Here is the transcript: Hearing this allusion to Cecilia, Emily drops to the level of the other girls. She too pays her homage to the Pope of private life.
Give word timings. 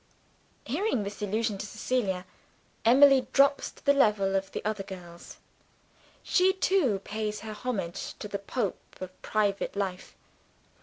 Hearing 0.65 1.03
this 1.03 1.21
allusion 1.21 1.59
to 1.59 1.65
Cecilia, 1.67 2.25
Emily 2.85 3.27
drops 3.33 3.69
to 3.69 3.85
the 3.85 3.93
level 3.93 4.35
of 4.35 4.51
the 4.51 4.65
other 4.65 4.81
girls. 4.81 5.37
She 6.23 6.53
too 6.53 7.01
pays 7.03 7.41
her 7.41 7.53
homage 7.53 8.15
to 8.17 8.27
the 8.27 8.39
Pope 8.39 8.99
of 8.99 9.21
private 9.21 9.75
life. 9.75 10.15